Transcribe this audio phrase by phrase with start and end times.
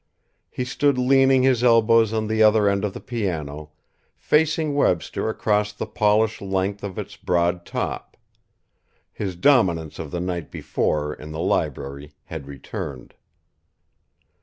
[0.49, 3.69] He stood leaning his elbows on the other end of the piano,
[4.17, 8.17] facing Webster across the polished length of its broad top.
[9.13, 13.13] His dominance of the night before, in the library, had returned.